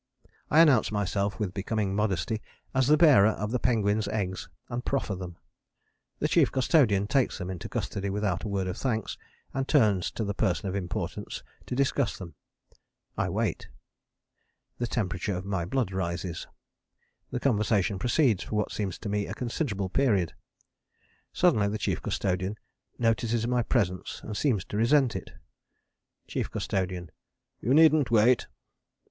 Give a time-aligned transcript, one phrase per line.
[0.49, 2.41] I announce myself with becoming modesty
[2.73, 5.37] as the bearer of the penguins' eggs, and proffer them.
[6.17, 9.15] The Chief Custodian takes them into custody without a word of thanks,
[9.53, 12.33] and turns to the Person of Importance to discuss them.
[13.15, 13.69] I wait.
[14.79, 16.47] The temperature of my blood rises.
[17.29, 20.33] The conversation proceeds for what seems to me a considerable period.
[21.31, 22.57] Suddenly the Chief Custodian
[22.97, 25.33] notices my presence and seems to resent it.
[26.25, 27.11] CHIEF CUSTODIAN.
[27.59, 28.47] You needn't wait.